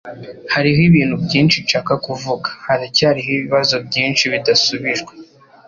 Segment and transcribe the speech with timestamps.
[0.53, 2.49] Hariho ibintu byinshi nshaka kuvuga.
[2.65, 5.11] Haracyariho ibibazo byinshi bidasubijwe.